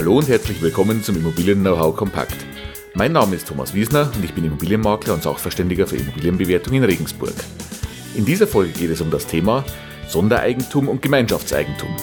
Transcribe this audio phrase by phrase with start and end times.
[0.00, 2.46] Hallo und herzlich willkommen zum Immobilien-Know-how Kompakt.
[2.94, 7.34] Mein Name ist Thomas Wiesner und ich bin Immobilienmakler und Sachverständiger für Immobilienbewertung in Regensburg.
[8.14, 9.62] In dieser Folge geht es um das Thema
[10.08, 11.94] Sondereigentum und Gemeinschaftseigentum.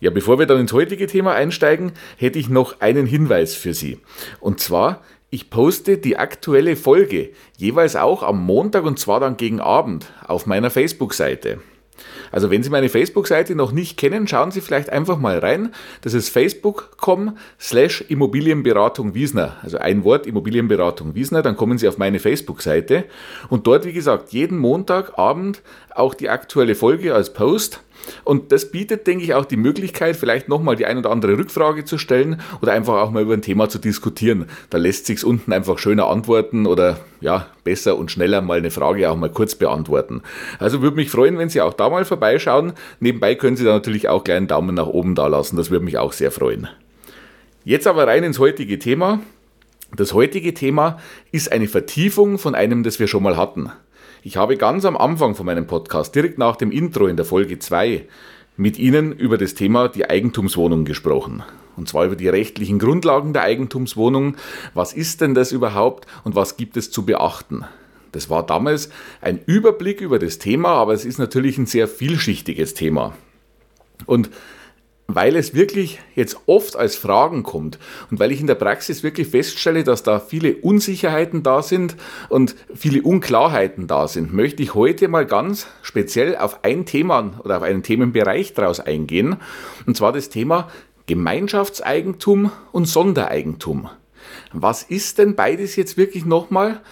[0.00, 3.98] Ja, bevor wir dann ins heutige Thema einsteigen, hätte ich noch einen Hinweis für Sie.
[4.38, 9.60] Und zwar, ich poste die aktuelle Folge jeweils auch am Montag und zwar dann gegen
[9.60, 11.58] Abend auf meiner Facebook-Seite.
[12.30, 15.74] Also wenn Sie meine Facebook-Seite noch nicht kennen, schauen Sie vielleicht einfach mal rein.
[16.02, 19.56] Das ist facebook.com slash Immobilienberatung Wiesner.
[19.62, 23.04] Also ein Wort Immobilienberatung Wiesner, dann kommen Sie auf meine Facebook-Seite.
[23.48, 25.62] Und dort, wie gesagt, jeden Montagabend
[25.94, 27.80] auch die aktuelle Folge als Post.
[28.24, 31.84] Und das bietet, denke ich, auch die Möglichkeit, vielleicht nochmal die ein oder andere Rückfrage
[31.84, 34.46] zu stellen oder einfach auch mal über ein Thema zu diskutieren.
[34.70, 39.10] Da lässt sich unten einfach schöner antworten oder ja, besser und schneller mal eine Frage
[39.10, 40.22] auch mal kurz beantworten.
[40.58, 42.72] Also würde mich freuen, wenn Sie auch da mal vorbeischauen.
[43.00, 45.56] Nebenbei können Sie da natürlich auch gleich einen Daumen nach oben da lassen.
[45.56, 46.68] Das würde mich auch sehr freuen.
[47.64, 49.20] Jetzt aber rein ins heutige Thema.
[49.96, 50.98] Das heutige Thema
[51.32, 53.70] ist eine Vertiefung von einem, das wir schon mal hatten.
[54.22, 57.60] Ich habe ganz am Anfang von meinem Podcast, direkt nach dem Intro in der Folge
[57.60, 58.04] 2,
[58.56, 61.44] mit Ihnen über das Thema die Eigentumswohnung gesprochen.
[61.76, 64.36] Und zwar über die rechtlichen Grundlagen der Eigentumswohnung.
[64.74, 67.64] Was ist denn das überhaupt und was gibt es zu beachten?
[68.10, 68.90] Das war damals
[69.20, 73.14] ein Überblick über das Thema, aber es ist natürlich ein sehr vielschichtiges Thema.
[74.06, 74.30] Und
[75.10, 77.78] weil es wirklich jetzt oft als Fragen kommt
[78.10, 81.96] und weil ich in der Praxis wirklich feststelle, dass da viele Unsicherheiten da sind
[82.28, 87.56] und viele Unklarheiten da sind, möchte ich heute mal ganz speziell auf ein Thema oder
[87.56, 89.36] auf einen Themenbereich daraus eingehen,
[89.86, 90.68] und zwar das Thema
[91.06, 93.88] Gemeinschaftseigentum und Sondereigentum.
[94.52, 96.82] Was ist denn beides jetzt wirklich nochmal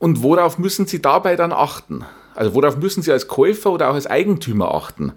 [0.00, 2.04] und worauf müssen Sie dabei dann achten?
[2.34, 5.12] Also worauf müssen Sie als Käufer oder auch als Eigentümer achten?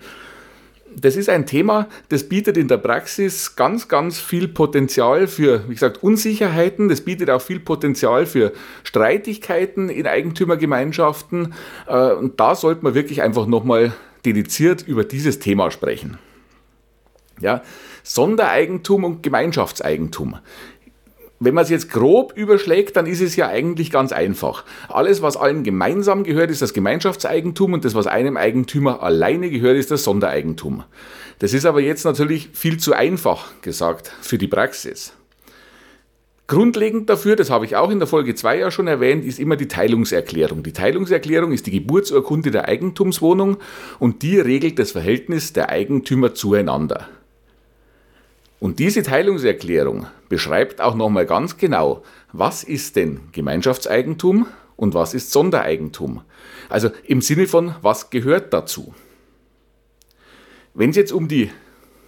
[0.96, 5.74] Das ist ein Thema, das bietet in der Praxis ganz, ganz viel Potenzial für, wie
[5.74, 6.90] gesagt, Unsicherheiten.
[6.90, 11.54] Das bietet auch viel Potenzial für Streitigkeiten in Eigentümergemeinschaften.
[11.88, 13.94] Äh, und da sollte man wirklich einfach nochmal
[14.26, 16.18] dediziert über dieses Thema sprechen.
[17.40, 17.62] Ja,
[18.04, 20.38] Sondereigentum und Gemeinschaftseigentum.
[21.42, 24.66] Wenn man es jetzt grob überschlägt, dann ist es ja eigentlich ganz einfach.
[24.90, 29.78] Alles, was allen gemeinsam gehört, ist das Gemeinschaftseigentum und das, was einem Eigentümer alleine gehört,
[29.78, 30.84] ist das Sondereigentum.
[31.40, 35.14] Das ist aber jetzt natürlich viel zu einfach gesagt für die Praxis.
[36.48, 39.56] Grundlegend dafür, das habe ich auch in der Folge 2 ja schon erwähnt, ist immer
[39.56, 40.64] die Teilungserklärung.
[40.64, 43.58] Die Teilungserklärung ist die Geburtsurkunde der Eigentumswohnung
[44.00, 47.08] und die regelt das Verhältnis der Eigentümer zueinander.
[48.59, 52.03] Und diese Teilungserklärung beschreibt auch nochmal ganz genau,
[52.34, 56.22] was ist denn Gemeinschaftseigentum und was ist Sondereigentum.
[56.69, 58.94] Also im Sinne von, was gehört dazu.
[60.74, 61.52] Wenn es jetzt um die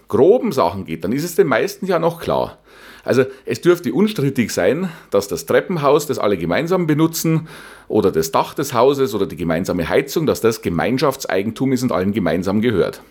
[0.08, 2.60] groben Sachen geht, dann ist es den meisten ja noch klar.
[3.04, 7.48] Also es dürfte unstrittig sein, dass das Treppenhaus, das alle gemeinsam benutzen,
[7.88, 12.12] oder das Dach des Hauses oder die gemeinsame Heizung, dass das Gemeinschaftseigentum ist und allen
[12.12, 13.02] gemeinsam gehört.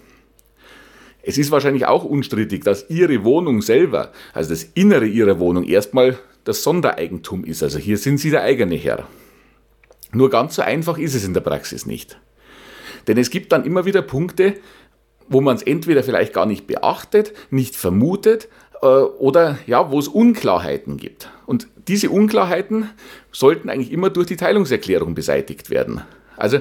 [1.22, 6.18] Es ist wahrscheinlich auch unstrittig, dass Ihre Wohnung selber, also das Innere Ihrer Wohnung, erstmal
[6.44, 7.62] das Sondereigentum ist.
[7.62, 9.06] Also hier sind Sie der eigene Herr.
[10.12, 12.18] Nur ganz so einfach ist es in der Praxis nicht.
[13.06, 14.54] Denn es gibt dann immer wieder Punkte,
[15.28, 18.48] wo man es entweder vielleicht gar nicht beachtet, nicht vermutet
[18.82, 21.30] äh, oder ja, wo es Unklarheiten gibt.
[21.46, 22.90] Und diese Unklarheiten
[23.30, 26.02] sollten eigentlich immer durch die Teilungserklärung beseitigt werden.
[26.40, 26.58] Also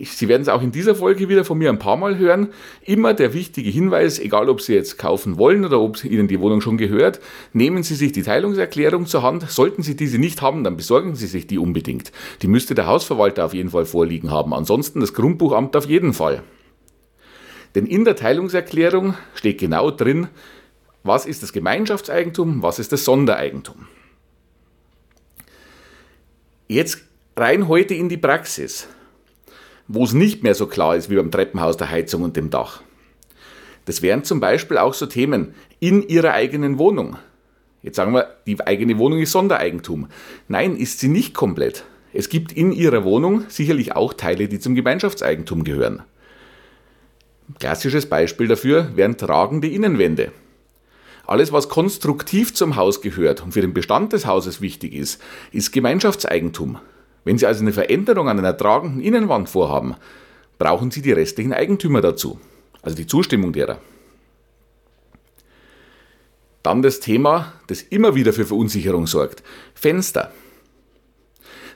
[0.00, 2.48] Sie werden es auch in dieser Folge wieder von mir ein paar Mal hören.
[2.84, 6.60] Immer der wichtige Hinweis, egal ob Sie jetzt kaufen wollen oder ob Ihnen die Wohnung
[6.60, 7.20] schon gehört,
[7.52, 9.50] nehmen Sie sich die Teilungserklärung zur Hand.
[9.50, 12.12] Sollten Sie diese nicht haben, dann besorgen Sie sich die unbedingt.
[12.42, 14.54] Die müsste der Hausverwalter auf jeden Fall vorliegen haben.
[14.54, 16.42] Ansonsten das Grundbuchamt auf jeden Fall.
[17.74, 20.28] Denn in der Teilungserklärung steht genau drin,
[21.02, 23.86] was ist das Gemeinschaftseigentum, was ist das Sondereigentum.
[26.68, 27.04] Jetzt
[27.36, 28.88] rein heute in die Praxis
[29.88, 32.82] wo es nicht mehr so klar ist wie beim Treppenhaus, der Heizung und dem Dach.
[33.86, 37.16] Das wären zum Beispiel auch so Themen in Ihrer eigenen Wohnung.
[37.82, 40.08] Jetzt sagen wir, die eigene Wohnung ist Sondereigentum.
[40.46, 41.84] Nein, ist sie nicht komplett.
[42.12, 46.02] Es gibt in Ihrer Wohnung sicherlich auch Teile, die zum Gemeinschaftseigentum gehören.
[47.58, 50.32] Klassisches Beispiel dafür wären tragende Innenwände.
[51.26, 55.72] Alles, was konstruktiv zum Haus gehört und für den Bestand des Hauses wichtig ist, ist
[55.72, 56.78] Gemeinschaftseigentum.
[57.28, 59.96] Wenn Sie also eine Veränderung an einer tragenden Innenwand vorhaben,
[60.58, 62.40] brauchen Sie die restlichen Eigentümer dazu,
[62.80, 63.82] also die Zustimmung derer.
[66.62, 69.42] Dann das Thema, das immer wieder für Verunsicherung sorgt.
[69.74, 70.32] Fenster.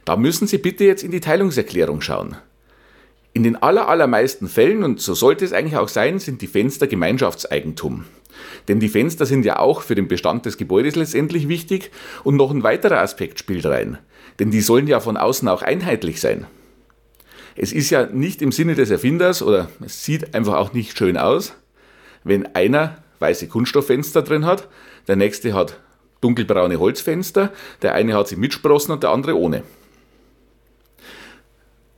[0.07, 2.35] Da müssen Sie bitte jetzt in die Teilungserklärung schauen.
[3.35, 8.07] In den allermeisten Fällen, und so sollte es eigentlich auch sein, sind die Fenster Gemeinschaftseigentum.
[8.69, 11.91] Denn die Fenster sind ja auch für den Bestand des Gebäudes letztendlich wichtig
[12.25, 13.99] und noch ein weiterer Aspekt spielt rein.
[14.39, 16.47] Denn die sollen ja von außen auch einheitlich sein.
[17.55, 21.17] Es ist ja nicht im Sinne des Erfinders oder es sieht einfach auch nicht schön
[21.17, 21.55] aus,
[22.25, 24.69] wenn einer weiße Kunststofffenster drin hat,
[25.07, 25.79] der nächste hat
[26.23, 27.53] dunkelbraune Holzfenster,
[27.83, 29.65] der eine hat sie mit Sprossen und der andere ohne.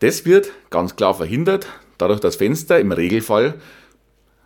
[0.01, 3.55] Das wird ganz klar verhindert, dadurch, dass Fenster im Regelfall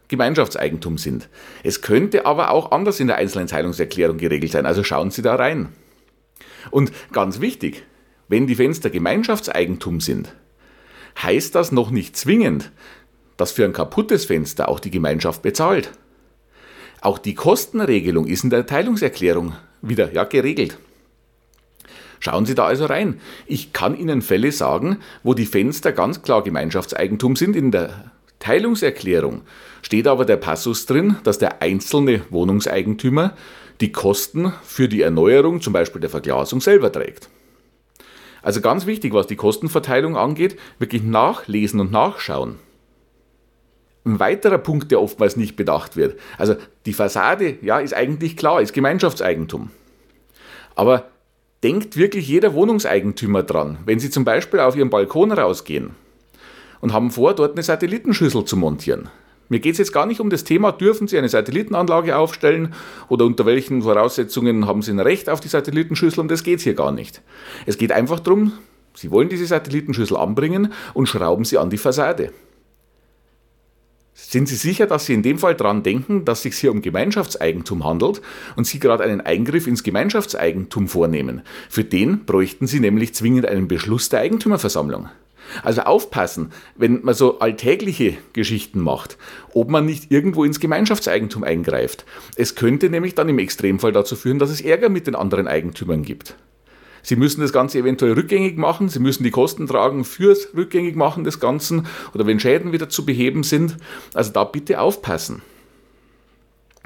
[0.08, 1.28] Gemeinschaftseigentum sind.
[1.62, 5.34] Es könnte aber auch anders in der einzelnen Teilungserklärung geregelt sein, also schauen Sie da
[5.34, 5.68] rein.
[6.70, 7.84] Und ganz wichtig,
[8.28, 10.34] wenn die Fenster Gemeinschaftseigentum sind,
[11.22, 12.72] heißt das noch nicht zwingend,
[13.36, 15.92] dass für ein kaputtes Fenster auch die Gemeinschaft bezahlt.
[17.00, 20.78] Auch die Kostenregelung ist in der Teilungserklärung wieder ja, geregelt.
[22.20, 23.20] Schauen Sie da also rein.
[23.46, 27.54] Ich kann Ihnen Fälle sagen, wo die Fenster ganz klar Gemeinschaftseigentum sind.
[27.54, 28.10] In der
[28.48, 29.42] Teilungserklärung
[29.82, 33.34] steht aber der Passus drin, dass der einzelne Wohnungseigentümer
[33.82, 37.28] die Kosten für die Erneuerung, zum Beispiel der Verglasung, selber trägt.
[38.40, 42.54] Also ganz wichtig, was die Kostenverteilung angeht, wirklich nachlesen und nachschauen.
[44.06, 46.18] Ein weiterer Punkt, der oftmals nicht bedacht wird.
[46.38, 46.56] Also
[46.86, 49.68] die Fassade, ja, ist eigentlich klar, ist Gemeinschaftseigentum.
[50.74, 51.10] Aber
[51.62, 55.90] denkt wirklich jeder Wohnungseigentümer dran, wenn Sie zum Beispiel auf Ihren Balkon rausgehen
[56.80, 59.08] und haben vor, dort eine Satellitenschüssel zu montieren.
[59.48, 62.74] Mir geht es jetzt gar nicht um das Thema, dürfen Sie eine Satellitenanlage aufstellen
[63.08, 66.64] oder unter welchen Voraussetzungen haben Sie ein Recht auf die Satellitenschüssel, um das geht es
[66.64, 67.22] hier gar nicht.
[67.64, 68.52] Es geht einfach darum,
[68.98, 72.32] Sie wollen diese Satellitenschüssel anbringen und schrauben sie an die Fassade.
[74.12, 76.82] Sind Sie sicher, dass Sie in dem Fall daran denken, dass es sich hier um
[76.82, 78.20] Gemeinschaftseigentum handelt
[78.56, 81.42] und Sie gerade einen Eingriff ins Gemeinschaftseigentum vornehmen?
[81.70, 85.08] Für den bräuchten Sie nämlich zwingend einen Beschluss der Eigentümerversammlung.
[85.62, 89.18] Also aufpassen, wenn man so alltägliche Geschichten macht,
[89.54, 92.04] ob man nicht irgendwo ins Gemeinschaftseigentum eingreift.
[92.36, 96.02] Es könnte nämlich dann im Extremfall dazu führen, dass es Ärger mit den anderen Eigentümern
[96.02, 96.36] gibt.
[97.02, 101.40] Sie müssen das Ganze eventuell rückgängig machen, Sie müssen die Kosten tragen fürs Rückgängigmachen des
[101.40, 103.76] Ganzen oder wenn Schäden wieder zu beheben sind.
[104.14, 105.42] Also da bitte aufpassen.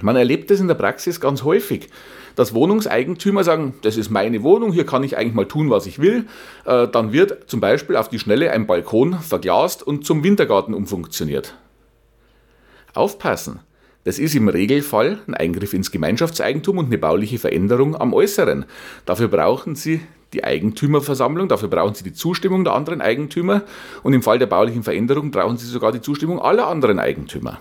[0.02, 1.88] Man erlebt es in der Praxis ganz häufig,
[2.34, 5.98] dass Wohnungseigentümer sagen, das ist meine Wohnung, hier kann ich eigentlich mal tun, was ich
[5.98, 6.26] will.
[6.64, 11.54] Äh, dann wird zum Beispiel auf die Schnelle ein Balkon verglast und zum Wintergarten umfunktioniert.
[12.94, 13.60] Aufpassen!
[14.04, 18.64] Das ist im Regelfall ein Eingriff ins Gemeinschaftseigentum und eine bauliche Veränderung am Äußeren.
[19.06, 20.00] Dafür brauchen Sie
[20.32, 23.62] die Eigentümerversammlung, dafür brauchen Sie die Zustimmung der anderen Eigentümer
[24.02, 27.60] und im Fall der baulichen Veränderung brauchen Sie sogar die Zustimmung aller anderen Eigentümer.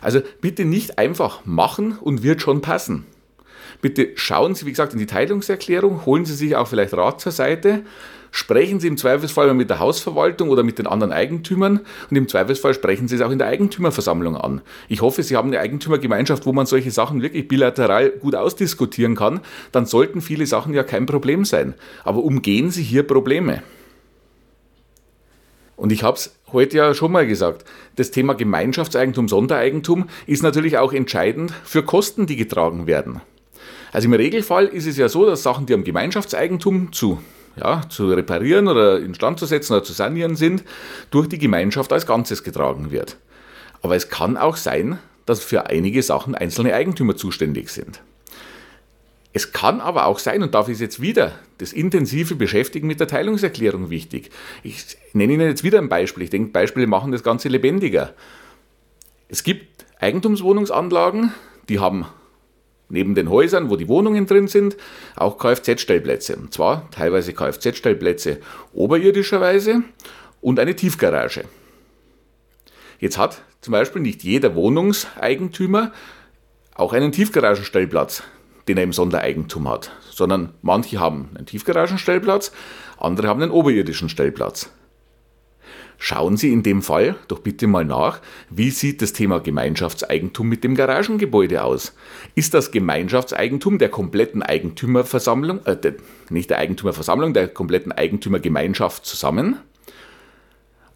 [0.00, 3.06] Also bitte nicht einfach machen und wird schon passen.
[3.80, 7.32] Bitte schauen Sie, wie gesagt, in die Teilungserklärung, holen Sie sich auch vielleicht Rat zur
[7.32, 7.82] Seite,
[8.30, 11.80] sprechen Sie im Zweifelsfall mit der Hausverwaltung oder mit den anderen Eigentümern
[12.10, 14.60] und im Zweifelsfall sprechen Sie es auch in der Eigentümerversammlung an.
[14.88, 19.40] Ich hoffe, Sie haben eine Eigentümergemeinschaft, wo man solche Sachen wirklich bilateral gut ausdiskutieren kann.
[19.72, 21.74] Dann sollten viele Sachen ja kein Problem sein.
[22.04, 23.62] Aber umgehen Sie hier Probleme.
[25.80, 27.64] Und ich habe es heute ja schon mal gesagt,
[27.96, 33.22] das Thema Gemeinschaftseigentum, Sondereigentum ist natürlich auch entscheidend für Kosten, die getragen werden.
[33.90, 37.22] Also im Regelfall ist es ja so, dass Sachen, die am Gemeinschaftseigentum zu,
[37.56, 40.64] ja, zu reparieren oder instand zu setzen oder zu sanieren sind,
[41.10, 43.16] durch die Gemeinschaft als Ganzes getragen wird.
[43.80, 48.02] Aber es kann auch sein, dass für einige Sachen einzelne Eigentümer zuständig sind.
[49.32, 53.06] Es kann aber auch sein, und dafür ist jetzt wieder das intensive Beschäftigen mit der
[53.06, 54.30] Teilungserklärung wichtig.
[54.64, 56.24] Ich nenne Ihnen jetzt wieder ein Beispiel.
[56.24, 58.12] Ich denke, Beispiele machen das Ganze lebendiger.
[59.28, 61.32] Es gibt Eigentumswohnungsanlagen,
[61.68, 62.06] die haben
[62.88, 64.76] neben den Häusern, wo die Wohnungen drin sind,
[65.14, 66.36] auch Kfz-Stellplätze.
[66.36, 68.40] Und zwar teilweise Kfz-Stellplätze
[68.72, 69.82] oberirdischerweise
[70.40, 71.44] und eine Tiefgarage.
[72.98, 75.92] Jetzt hat zum Beispiel nicht jeder Wohnungseigentümer
[76.74, 78.22] auch einen Tiefgaragenstellplatz,
[78.70, 82.52] den er im Sondereigentum hat, sondern manche haben einen Tiefgaragenstellplatz,
[82.98, 84.70] andere haben einen oberirdischen Stellplatz.
[85.98, 90.62] Schauen Sie in dem Fall doch bitte mal nach, wie sieht das Thema Gemeinschaftseigentum mit
[90.62, 91.94] dem Garagengebäude aus?
[92.36, 95.76] Ist das Gemeinschaftseigentum der kompletten Eigentümerversammlung, äh,
[96.30, 99.58] nicht der Eigentümerversammlung, der kompletten Eigentümergemeinschaft zusammen?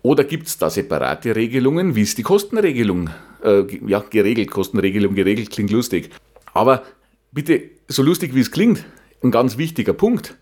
[0.00, 3.11] Oder gibt es da separate Regelungen, wie ist die Kostenregelung?
[3.43, 6.11] Äh, ja, geregelt, Kostenregelung geregelt, klingt lustig.
[6.54, 6.85] Aber
[7.35, 8.85] bitte, so lustig wie es klingt,
[9.23, 10.37] ein ganz wichtiger Punkt.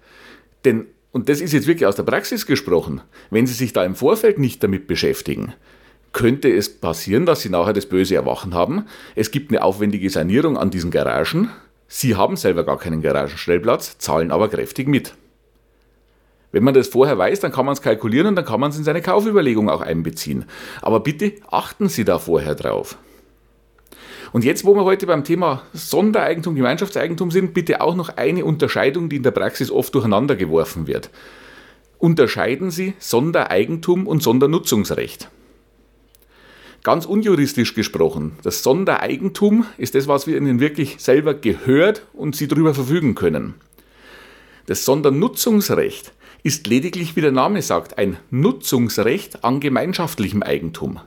[0.65, 3.95] Denn und das ist jetzt wirklich aus der Praxis gesprochen, wenn Sie sich da im
[3.95, 5.53] Vorfeld nicht damit beschäftigen,
[6.13, 8.87] könnte es passieren, dass Sie nachher das böse Erwachen haben.
[9.15, 11.51] Es gibt eine aufwendige Sanierung an diesen Garagen.
[11.87, 15.15] Sie haben selber gar keinen Garagenstellplatz, zahlen aber kräftig mit.
[16.51, 18.79] Wenn man das vorher weiß, dann kann man es kalkulieren und dann kann man es
[18.79, 20.47] in seine Kaufüberlegung auch einbeziehen.
[20.81, 22.97] Aber bitte achten Sie da vorher drauf.
[24.33, 29.11] Und jetzt, wo wir heute beim Thema Sondereigentum, Gemeinschaftseigentum sind, bitte auch noch eine Unterscheidung,
[29.11, 31.11] die in der Praxis oft durcheinander geworfen wird.
[31.99, 35.29] Unterscheiden Sie Sondereigentum und Sondernutzungsrecht.
[36.83, 42.49] Ganz unjuristisch gesprochen, das Sondereigentum ist das, was wir Ihnen wirklich selber gehört und Sie
[42.49, 43.55] darüber verfügen können.
[44.67, 46.13] Das Sondernutzungsrecht
[46.43, 51.01] ist lediglich, wie der Name sagt, ein Nutzungsrecht an gemeinschaftlichem Eigentum.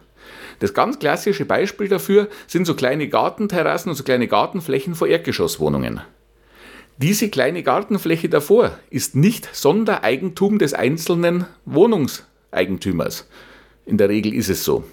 [0.59, 6.01] Das ganz klassische Beispiel dafür sind so kleine Gartenterrassen und so kleine Gartenflächen vor Erdgeschosswohnungen.
[6.97, 13.27] Diese kleine Gartenfläche davor ist nicht Sondereigentum des einzelnen Wohnungseigentümers.
[13.85, 14.83] In der Regel ist es so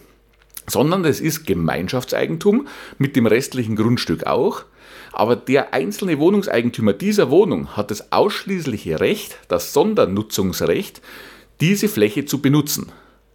[0.67, 2.67] sondern es ist Gemeinschaftseigentum
[2.99, 4.65] mit dem restlichen Grundstück auch.
[5.13, 11.03] Aber der einzelne Wohnungseigentümer dieser Wohnung hat das ausschließliche Recht, das Sondernutzungsrecht,
[11.61, 12.93] diese Fläche zu benutzen.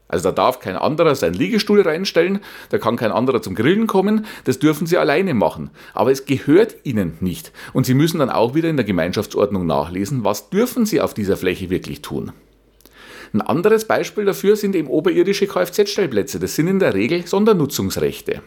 [0.07, 4.25] Also da darf kein anderer seinen Liegestuhl reinstellen, da kann kein anderer zum Grillen kommen,
[4.45, 5.69] das dürfen sie alleine machen.
[5.93, 7.51] Aber es gehört ihnen nicht.
[7.73, 11.37] Und sie müssen dann auch wieder in der Gemeinschaftsordnung nachlesen, was dürfen sie auf dieser
[11.37, 12.31] Fläche wirklich tun.
[13.33, 16.39] Ein anderes Beispiel dafür sind eben oberirdische Kfz-Stellplätze.
[16.39, 18.41] Das sind in der Regel Sondernutzungsrechte.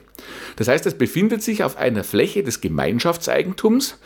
[0.56, 3.98] Das heißt, es befindet sich auf einer Fläche des Gemeinschaftseigentums.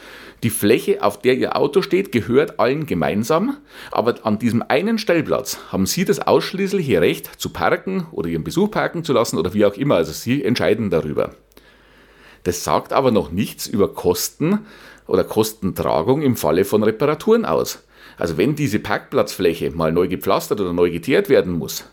[0.42, 3.58] Die Fläche, auf der Ihr Auto steht, gehört allen gemeinsam,
[3.90, 8.70] aber an diesem einen Stellplatz haben Sie das ausschließliche Recht zu parken oder Ihren Besuch
[8.70, 9.96] parken zu lassen oder wie auch immer.
[9.96, 11.34] Also Sie entscheiden darüber.
[12.42, 14.66] Das sagt aber noch nichts über Kosten
[15.06, 17.84] oder Kostentragung im Falle von Reparaturen aus.
[18.18, 21.84] Also wenn diese Parkplatzfläche mal neu gepflastert oder neu geteert werden muss,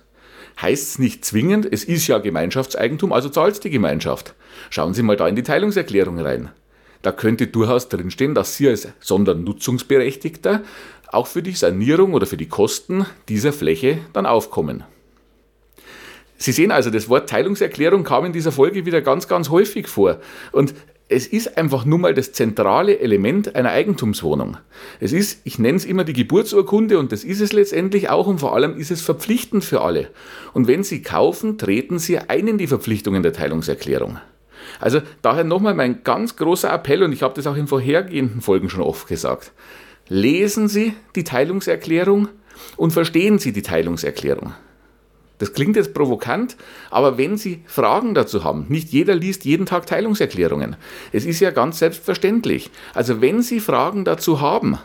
[0.61, 4.35] heißt es nicht zwingend, es ist ja Gemeinschaftseigentum, also zahlt die Gemeinschaft.
[4.69, 6.51] Schauen Sie mal da in die Teilungserklärung rein.
[7.01, 10.63] Da könnte durchaus drinstehen, dass Sie als Sondernutzungsberechtigter
[11.07, 14.83] auch für die Sanierung oder für die Kosten dieser Fläche dann aufkommen.
[16.37, 20.19] Sie sehen also, das Wort Teilungserklärung kam in dieser Folge wieder ganz, ganz häufig vor.
[20.51, 20.73] Und
[21.07, 24.57] es ist einfach nur mal das zentrale Element einer Eigentumswohnung.
[24.99, 28.39] Es ist, ich nenne es immer die Geburtsurkunde und das ist es letztendlich auch und
[28.39, 30.07] vor allem ist es verpflichtend für alle.
[30.53, 34.19] Und wenn Sie kaufen, treten Sie ein in die Verpflichtungen der Teilungserklärung.
[34.81, 38.69] Also daher nochmal mein ganz großer Appell und ich habe das auch in vorhergehenden Folgen
[38.69, 39.53] schon oft gesagt.
[40.09, 42.27] Lesen Sie die Teilungserklärung
[42.75, 44.53] und verstehen Sie die Teilungserklärung.
[45.37, 46.55] Das klingt jetzt provokant,
[46.91, 50.75] aber wenn Sie Fragen dazu haben, nicht jeder liest jeden Tag Teilungserklärungen.
[51.11, 52.69] Es ist ja ganz selbstverständlich.
[52.93, 54.77] Also wenn Sie Fragen dazu haben,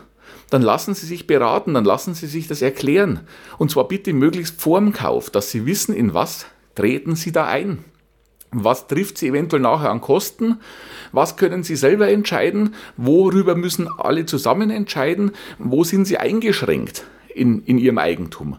[0.49, 3.19] dann lassen Sie sich beraten, dann lassen Sie sich das erklären.
[3.57, 7.83] Und zwar bitte möglichst vorm Kauf, dass Sie wissen, in was treten Sie da ein.
[8.51, 10.59] Was trifft Sie eventuell nachher an Kosten?
[11.11, 12.75] Was können Sie selber entscheiden?
[12.95, 15.31] Worüber müssen alle zusammen entscheiden?
[15.59, 18.57] Wo sind Sie eingeschränkt in, in Ihrem Eigentum?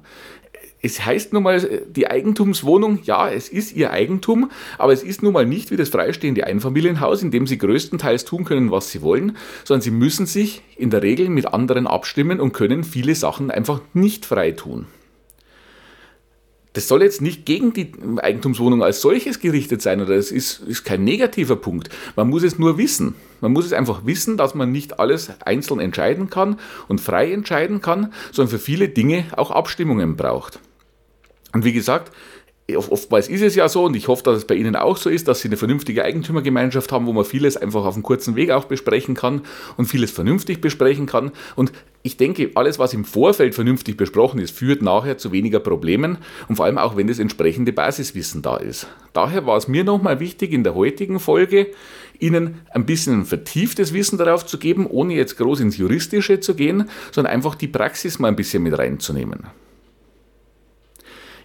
[0.80, 5.32] es heißt nun mal, die Eigentumswohnung, ja, es ist ihr Eigentum, aber es ist nun
[5.32, 9.36] mal nicht wie das freistehende Einfamilienhaus, in dem sie größtenteils tun können, was sie wollen,
[9.64, 13.80] sondern sie müssen sich in der Regel mit anderen abstimmen und können viele Sachen einfach
[13.92, 14.86] nicht frei tun.
[16.74, 20.84] Das soll jetzt nicht gegen die Eigentumswohnung als solches gerichtet sein oder es ist, ist
[20.84, 21.88] kein negativer Punkt.
[22.14, 23.14] Man muss es nur wissen.
[23.40, 27.80] Man muss es einfach wissen, dass man nicht alles einzeln entscheiden kann und frei entscheiden
[27.80, 30.60] kann, sondern für viele Dinge auch Abstimmungen braucht.
[31.52, 32.12] Und wie gesagt,
[32.76, 35.26] oftmals ist es ja so, und ich hoffe, dass es bei Ihnen auch so ist,
[35.26, 38.66] dass Sie eine vernünftige Eigentümergemeinschaft haben, wo man vieles einfach auf einem kurzen Weg auch
[38.66, 39.42] besprechen kann
[39.76, 41.32] und vieles vernünftig besprechen kann.
[41.56, 41.72] Und
[42.02, 46.56] ich denke, alles, was im Vorfeld vernünftig besprochen ist, führt nachher zu weniger Problemen und
[46.56, 48.86] vor allem auch, wenn das entsprechende Basiswissen da ist.
[49.14, 51.68] Daher war es mir nochmal wichtig, in der heutigen Folge
[52.18, 56.88] Ihnen ein bisschen vertieftes Wissen darauf zu geben, ohne jetzt groß ins Juristische zu gehen,
[57.12, 59.46] sondern einfach die Praxis mal ein bisschen mit reinzunehmen.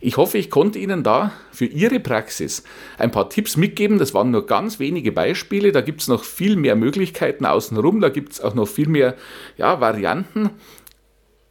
[0.05, 2.65] Ich hoffe, ich konnte Ihnen da für Ihre Praxis
[2.97, 3.99] ein paar Tipps mitgeben.
[3.99, 5.71] Das waren nur ganz wenige Beispiele.
[5.71, 8.01] Da gibt es noch viel mehr Möglichkeiten außenrum.
[8.01, 9.15] Da gibt es auch noch viel mehr
[9.55, 10.49] ja, Varianten.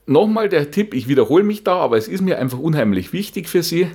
[0.05, 3.63] Nochmal der Tipp, ich wiederhole mich da, aber es ist mir einfach unheimlich wichtig für
[3.63, 3.87] Sie.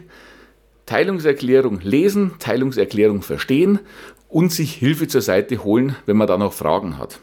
[0.87, 3.77] Teilungserklärung lesen, Teilungserklärung verstehen
[4.27, 7.19] und sich Hilfe zur Seite holen, wenn man da noch Fragen hat.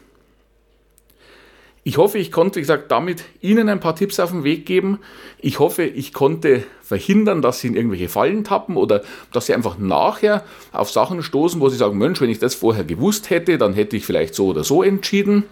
[1.87, 4.97] Ich hoffe, ich konnte, wie gesagt, damit Ihnen ein paar Tipps auf den Weg geben.
[5.37, 9.77] Ich hoffe, ich konnte verhindern, dass Sie in irgendwelche Fallen tappen oder dass Sie einfach
[9.77, 13.75] nachher auf Sachen stoßen, wo Sie sagen, Mensch, wenn ich das vorher gewusst hätte, dann
[13.75, 15.43] hätte ich vielleicht so oder so entschieden.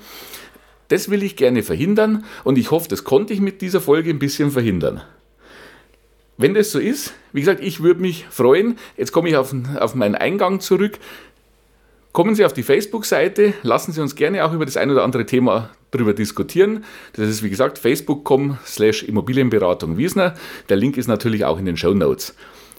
[0.87, 4.17] Das will ich gerne verhindern und ich hoffe, das konnte ich mit dieser Folge ein
[4.17, 5.03] bisschen verhindern.
[6.37, 8.79] Wenn das so ist, wie gesagt, ich würde mich freuen.
[8.97, 10.97] Jetzt komme ich auf, auf meinen Eingang zurück
[12.13, 15.25] Kommen Sie auf die Facebook-Seite, lassen Sie uns gerne auch über das ein oder andere
[15.25, 16.85] Thema darüber diskutieren.
[17.13, 20.35] Das ist wie gesagt facebook.com slash Immobilienberatung Wiesner.
[20.69, 22.35] Der Link ist natürlich auch in den Show Notes.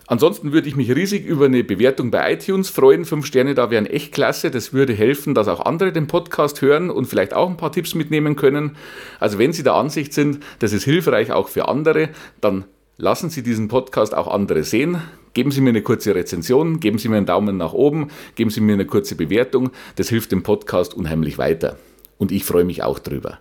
[0.06, 3.04] Ansonsten würde ich mich riesig über eine Bewertung bei iTunes freuen.
[3.04, 4.52] Fünf Sterne da wären echt klasse.
[4.52, 7.96] Das würde helfen, dass auch andere den Podcast hören und vielleicht auch ein paar Tipps
[7.96, 8.76] mitnehmen können.
[9.18, 12.10] Also wenn Sie der Ansicht sind, das ist hilfreich auch für andere,
[12.40, 12.66] dann
[12.98, 15.02] lassen Sie diesen Podcast auch andere sehen.
[15.34, 18.60] Geben Sie mir eine kurze Rezension, geben Sie mir einen Daumen nach oben, geben Sie
[18.60, 19.70] mir eine kurze Bewertung.
[19.96, 21.76] Das hilft dem Podcast unheimlich weiter.
[22.18, 23.38] Und ich freue mich auch drüber.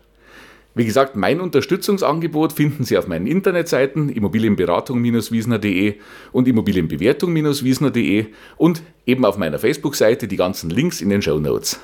[0.76, 5.96] Wie gesagt, mein Unterstützungsangebot finden Sie auf meinen Internetseiten immobilienberatung-wiesner.de
[6.32, 8.26] und immobilienbewertung-wiesner.de
[8.58, 11.80] und eben auf meiner Facebook-Seite die ganzen Links in den Show Notes.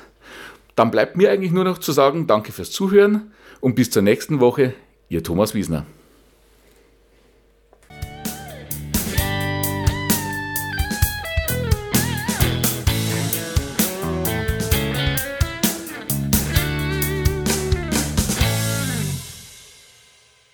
[0.74, 4.40] Dann bleibt mir eigentlich nur noch zu sagen, danke fürs Zuhören und bis zur nächsten
[4.40, 4.74] Woche,
[5.08, 5.86] Ihr Thomas Wiesner.